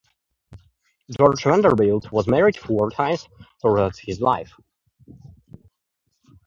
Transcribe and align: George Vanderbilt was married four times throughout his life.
George 1.15 1.43
Vanderbilt 1.43 2.11
was 2.11 2.25
married 2.27 2.57
four 2.57 2.89
times 2.89 3.27
throughout 3.61 3.97
his 3.97 4.19
life. 4.19 4.51